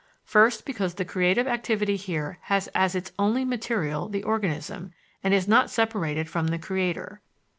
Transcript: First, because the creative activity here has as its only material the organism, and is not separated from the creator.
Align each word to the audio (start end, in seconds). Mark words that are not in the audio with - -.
First, 0.23 0.65
because 0.65 0.95
the 0.95 1.05
creative 1.05 1.45
activity 1.47 1.95
here 1.95 2.39
has 2.45 2.67
as 2.69 2.95
its 2.95 3.11
only 3.19 3.45
material 3.45 4.09
the 4.09 4.23
organism, 4.23 4.93
and 5.23 5.31
is 5.31 5.47
not 5.47 5.69
separated 5.69 6.27
from 6.27 6.47
the 6.47 6.57
creator. 6.57 7.21